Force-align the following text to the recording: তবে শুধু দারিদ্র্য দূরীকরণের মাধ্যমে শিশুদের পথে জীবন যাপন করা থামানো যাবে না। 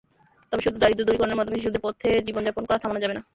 তবে 0.51 0.61
শুধু 0.61 0.77
দারিদ্র্য 0.79 1.07
দূরীকরণের 1.07 1.37
মাধ্যমে 1.37 1.57
শিশুদের 1.57 1.83
পথে 1.85 2.09
জীবন 2.27 2.41
যাপন 2.47 2.63
করা 2.65 2.81
থামানো 2.81 3.01
যাবে 3.01 3.15
না। 3.15 3.21